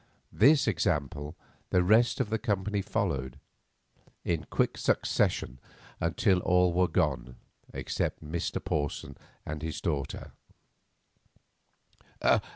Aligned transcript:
This 0.33 0.67
example 0.67 1.35
the 1.69 1.83
rest 1.83 2.19
of 2.19 2.31
the 2.31 2.39
company 2.39 2.81
followed 2.81 3.37
in 4.25 4.45
quick 4.49 4.75
succession 4.75 5.59
until 5.99 6.39
all 6.39 6.73
were 6.73 6.87
gone 6.87 7.35
except 7.71 8.25
Mr. 8.25 8.59
Porson 8.65 9.15
and 9.45 9.61
his 9.61 9.79
daughter. 9.79 10.31